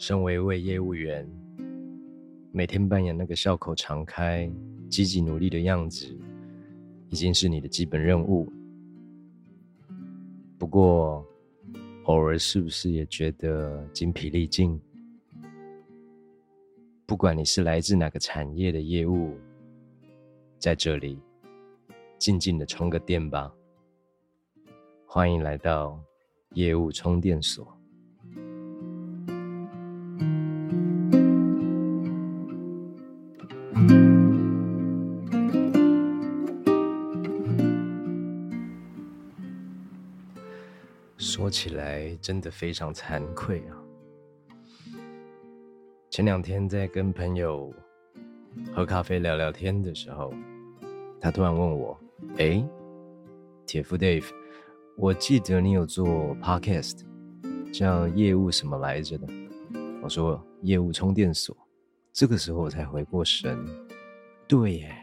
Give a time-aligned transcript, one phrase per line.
[0.00, 1.28] 身为一位业务员，
[2.52, 4.50] 每天扮演那个笑口常开、
[4.88, 6.06] 积极努力的样子，
[7.10, 8.50] 已经是你的基本任务。
[10.56, 11.22] 不过，
[12.04, 14.80] 偶尔是不是也觉得精疲力尽？
[17.04, 19.36] 不管你是来自哪个产业的业务，
[20.58, 21.18] 在这里
[22.18, 23.52] 静静的充个电吧。
[25.04, 26.02] 欢迎来到
[26.54, 27.76] 业务充电所。
[41.16, 43.76] 说起来，真的非常惭愧啊！
[46.10, 47.72] 前两天在跟朋友
[48.74, 50.32] 喝咖啡聊聊天的时候，
[51.20, 51.98] 他突然问我
[52.38, 52.62] ：“哎，
[53.66, 54.26] 铁夫 Dave，
[54.96, 56.06] 我记得你有做
[56.38, 57.02] Podcast，
[57.72, 59.26] 叫业务什么来着的？”
[60.02, 61.56] 我说：“业务充电所。”
[62.12, 63.58] 这个时候我才回过神，
[64.48, 64.94] 对耶，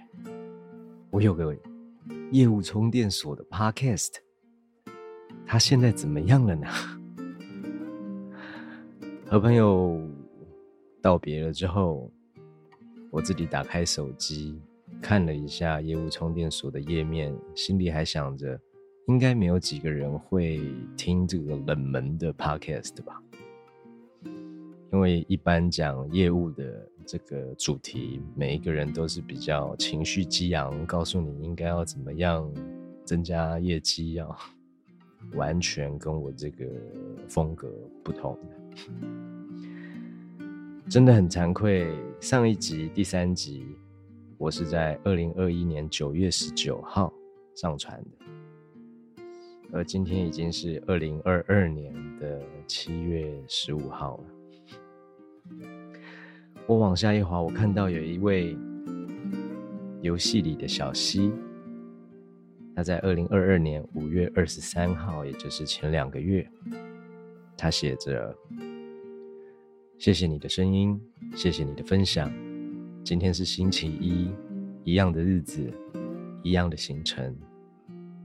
[1.10, 1.56] 我有个
[2.32, 4.16] 业务充电所的 Podcast，
[5.46, 6.68] 他现在怎么样了呢？
[9.26, 10.00] 和朋友。
[11.00, 12.12] 道别了之后，
[13.12, 14.60] 我自己打开手机
[15.02, 18.60] 看了一下业务充电所的页面，心里还想着，
[19.08, 20.60] 应该没有几个人会
[20.98, 23.22] 听这个冷门的 podcast 吧？
[24.92, 32.52] 因为一般讲业务的这个主题，每一个人都是比较情绪激昂，告诉你应该要怎么样
[33.06, 34.38] 增加业绩要，
[35.34, 36.66] 完全跟我这个
[37.30, 37.72] 风格
[38.04, 38.38] 不同。
[40.90, 43.66] 真的很惭愧，上一集第三集，
[44.38, 47.14] 我是在二零二一年九月十九号
[47.56, 49.24] 上传的，
[49.72, 54.24] 而今天已经是二零二二年的七月十五号了。
[56.68, 58.58] 我往下一滑，我看到有一位
[60.02, 61.32] 游戏里的小溪，
[62.76, 66.46] 他在二零二二年五月二十三号，也就是前两个月，
[67.56, 68.36] 他写着。
[69.98, 71.02] 谢谢你的声音，
[71.36, 72.32] 谢谢你的分享。
[73.04, 74.30] 今天是星期一，
[74.84, 75.74] 一样的日子，
[76.44, 77.36] 一样的行程，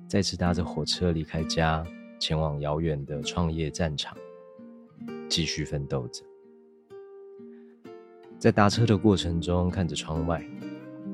[0.06, 1.82] 再次搭着火车离开家，
[2.18, 4.14] 前往遥远的创业战场，
[5.30, 6.22] 继续奋斗着。
[8.42, 10.44] 在搭车的过程中，看着窗外，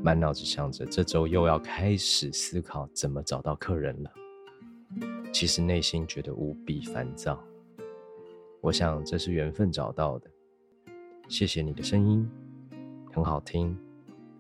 [0.02, 4.10] 满脑子想着这周又要开始思考怎么找到客人了。
[5.30, 7.38] 其实内心觉得无比烦躁。
[8.62, 10.30] 我想这是缘分找到的。
[11.28, 12.26] 谢谢你的声音，
[13.12, 13.76] 很好听，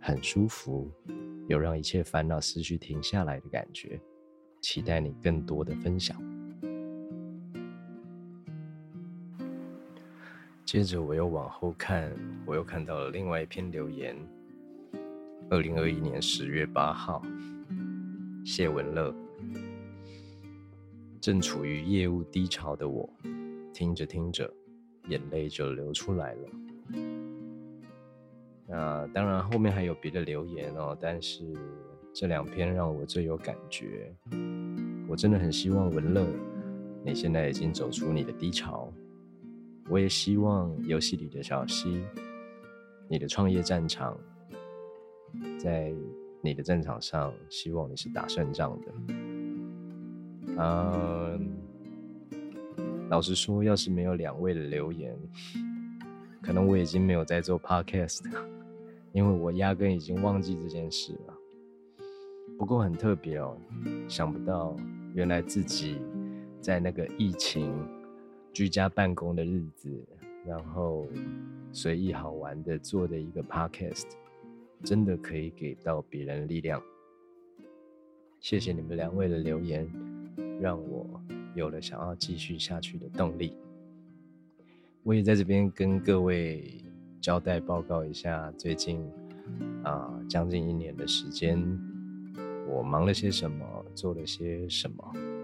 [0.00, 0.90] 很舒服，
[1.46, 4.00] 有让一切烦恼思绪停下来的感觉。
[4.62, 6.18] 期待你更多的分享。
[10.68, 12.12] 接着我又往后看，
[12.44, 14.14] 我又看到了另外一篇留言。
[15.48, 17.22] 二零二一年十月八号，
[18.44, 19.14] 谢文乐。
[21.22, 23.08] 正处于业务低潮的我，
[23.72, 24.52] 听着听着，
[25.06, 26.48] 眼泪就流出来了。
[28.66, 31.50] 那当然，后面还有别的留言哦，但是
[32.12, 34.14] 这两篇让我最有感觉。
[35.08, 36.26] 我真的很希望文乐，
[37.02, 38.92] 你现在已经走出你的低潮。
[39.88, 42.02] 我也希望游戏里的小溪，
[43.08, 44.18] 你的创业战场，
[45.58, 45.92] 在
[46.40, 48.86] 你的战场上，希望你是打胜仗的。
[50.58, 51.50] 嗯，
[53.08, 55.16] 老实说，要是没有两位的留言，
[56.42, 58.22] 可能我已经没有在做 podcast。
[59.12, 61.34] 因为我压根已经忘记这件事了，
[62.58, 63.56] 不过很特别哦，
[64.06, 64.76] 想不到
[65.14, 65.98] 原来自己
[66.60, 67.74] 在那个疫情
[68.58, 69.88] 居家办公的日子，
[70.44, 71.06] 然后
[71.70, 74.08] 随意好玩的做的一个 podcast，
[74.82, 76.82] 真的可以给到别人力量。
[78.40, 79.88] 谢谢你们两位的留言，
[80.60, 81.06] 让我
[81.54, 83.56] 有了想要继续下去的动力。
[85.04, 86.82] 我也在这边跟各位。
[87.20, 89.00] 交代报告一下，最近
[89.84, 91.60] 啊，将近一年的时间，
[92.68, 95.37] 我忙了些什么，做了些什么？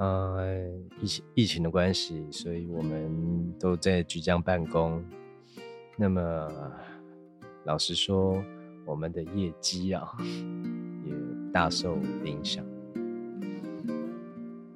[0.00, 0.66] 呃，
[0.98, 5.04] 疫情疫情的关系，所以我们都在居家办公。
[5.94, 6.48] 那么，
[7.64, 8.42] 老实说，
[8.86, 10.16] 我们的业绩啊，
[11.04, 11.12] 也
[11.52, 12.64] 大受影响。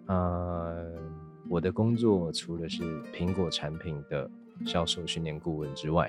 [0.05, 0.71] 啊，
[1.49, 2.83] 我的工作除了是
[3.13, 4.31] 苹果产品的。
[4.65, 6.09] 销售训练顾问之外，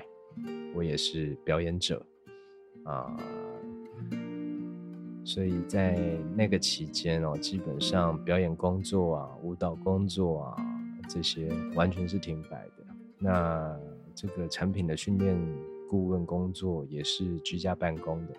[0.72, 2.00] 我也是表演者
[2.84, 3.16] 啊，
[5.26, 5.98] 所以在
[6.36, 10.56] 那个期间哦，基本上表演工作啊、舞蹈工作啊，
[11.08, 12.86] 这些完全是停摆的。
[13.18, 13.76] 那
[14.14, 15.36] 这个产品的训练
[15.90, 18.34] 顾问工作也是居家办公的，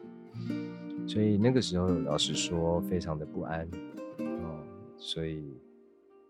[1.05, 3.69] 所以那个时候老实说非常的不安
[4.19, 4.63] 哦，
[4.95, 5.43] 所以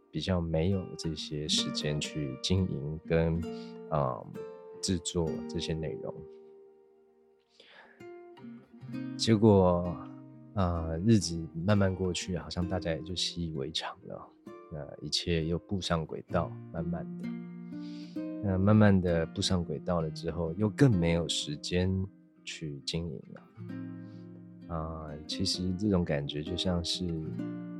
[0.09, 3.39] 比较没有这些时间去经营跟
[3.91, 4.19] 啊
[4.81, 6.11] 制作这些内容。
[9.15, 9.95] 结果
[10.57, 14.27] 啊日子慢慢过去，好像大家也就习以为常了，
[14.73, 17.29] 那一切又步上轨道，慢慢的。
[18.43, 21.91] 那慢慢的步上轨道了之后，又更没有时间
[22.43, 24.75] 去经营了。
[24.75, 27.05] 啊，其实这种感觉就像是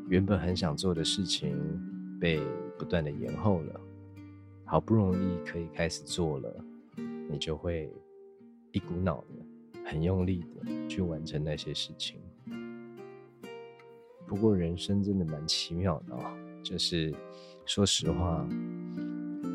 [0.08, 1.58] 原本很想做的事情
[2.20, 2.40] 被
[2.78, 3.82] 不断的延后了，
[4.66, 6.66] 好不容易可以开始做了，
[6.96, 7.92] 你就会
[8.72, 12.20] 一股脑的、很用力的去完成那些事情。
[14.28, 17.14] 不过人生真的蛮奇妙的啊，就是
[17.66, 18.46] 说实话。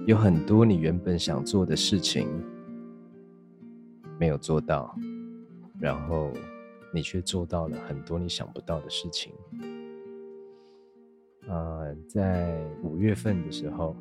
[0.07, 2.27] 有很多你原本想做的事情
[4.19, 4.97] 没有做到，
[5.79, 6.33] 然后
[6.93, 9.33] 你却做到了很多你想不到的事情。
[11.47, 13.95] 呃，在五月份的时候，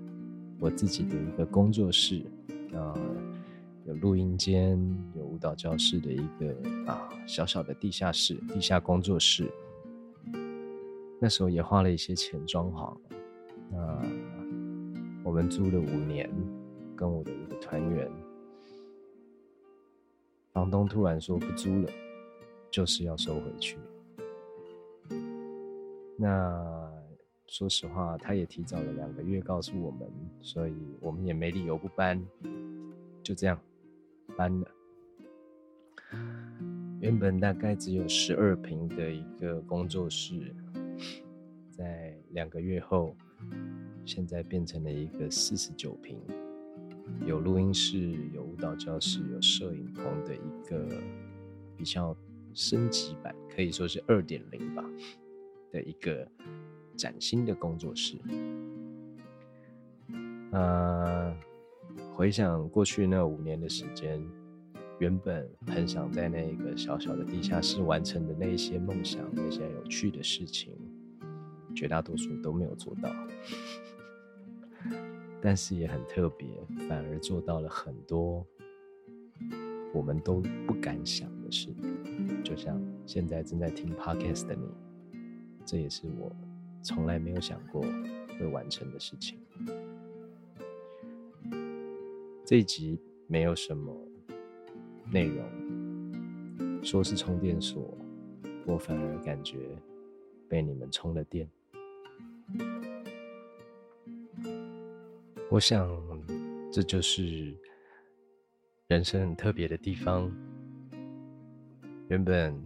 [0.58, 2.26] 我自己的一个工作室，
[2.74, 2.96] 啊，
[3.86, 4.80] 有录音间、
[5.16, 6.56] 有舞蹈教室的一个
[6.88, 9.52] 啊小小的地下室、地下工作室。
[11.22, 12.98] 那时候也花了一些钱装潢，
[13.72, 14.02] 那。
[15.24, 16.28] 我们租了五年，
[16.96, 18.12] 跟我的一个团员，
[20.52, 21.90] 房东突然说不租了，
[22.72, 23.78] 就是要收回去。
[26.18, 26.92] 那
[27.46, 32.20] 说实话，他也提早了两个月告诉我们，所以我们也没理由不搬，
[33.22, 33.58] 就这样
[34.36, 34.68] 搬了。
[37.00, 40.52] 原本大概只有十二平的一个工作室，
[41.82, 43.16] 在两个月后。
[44.06, 46.20] 现在变成了一个四十九平，
[47.26, 47.98] 有录音室、
[48.34, 50.88] 有舞蹈教室、有摄影棚的一个
[51.76, 52.16] 比较
[52.54, 54.84] 升级版，可以说是二点零吧
[55.72, 56.28] 的一个
[56.96, 58.18] 崭新的工作室。
[60.52, 61.36] 呃，
[62.16, 64.22] 回想过去那五年的时间，
[65.00, 70.74] 原本很想在那个小小的地下室完成的那些梦想、那些有趣的事情，
[71.76, 73.10] 绝大多数都没有做到。
[75.42, 76.48] 但是也很特别，
[76.88, 78.46] 反而做到了很多
[79.94, 81.70] 我们都不敢想的事。
[82.44, 84.68] 就像现在正在听 podcast 的你，
[85.66, 86.32] 这也是我
[86.84, 87.82] 从来没有想过
[88.38, 89.40] 会完成的事情。
[92.46, 93.96] 这一集没有什么
[95.12, 97.98] 内容，说是充电所，
[98.68, 99.58] 我反而感觉
[100.48, 101.50] 被你们充了电。
[105.50, 105.90] 我想，
[106.72, 107.54] 这就是
[108.88, 110.32] 人生很特别的地方。
[112.08, 112.58] 原本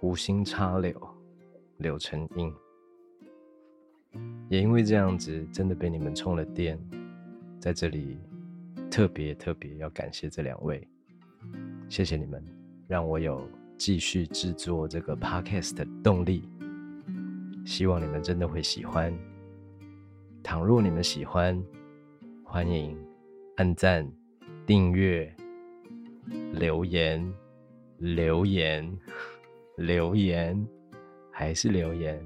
[0.00, 0.94] 无心插柳，
[1.78, 2.54] 柳成荫，
[4.48, 6.78] 也因为这样子，真的被你们充了电。
[7.58, 8.18] 在这里，
[8.90, 10.86] 特别特别要感谢这两位，
[11.88, 12.44] 谢谢你们，
[12.86, 16.48] 让我有继续制作这个 podcast 的动力。
[17.68, 19.12] 希望你们真的会喜欢。
[20.42, 21.62] 倘若你们喜欢，
[22.42, 22.96] 欢迎
[23.56, 24.10] 按赞、
[24.64, 25.30] 订阅、
[26.54, 27.30] 留言、
[27.98, 28.98] 留言、
[29.76, 30.66] 留言，
[31.30, 32.18] 还是留言。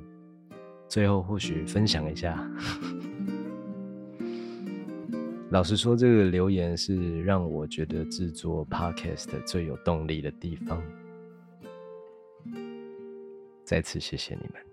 [0.87, 2.49] 最后或许分享一下。
[5.50, 10.80] 老实说，这个留言是让我觉得制作 podcast 最有动力的地方。
[13.64, 14.71] 再次谢谢你们。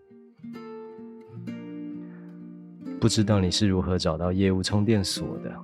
[2.99, 5.55] 不知道你是如何找到业务充电所的？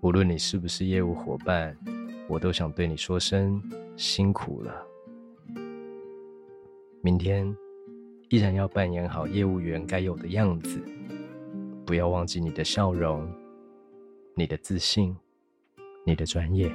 [0.00, 1.76] 无论你是不是业务伙伴，
[2.26, 3.62] 我都想对你说声
[3.98, 4.82] 辛苦了。
[7.02, 7.54] 明天
[8.30, 10.82] 依然要扮演好业务员该有的样子，
[11.84, 13.30] 不要忘记你的笑容、
[14.34, 15.14] 你的自信、
[16.06, 16.74] 你的专业。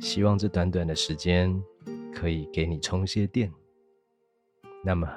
[0.00, 1.62] 希望这短短的时间
[2.12, 3.48] 可以给你充些电。
[4.82, 5.08] 那么，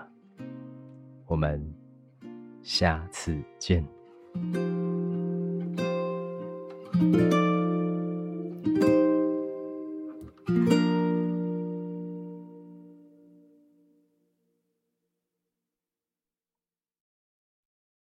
[1.25, 1.86] 我们。
[2.67, 3.81] 下次见。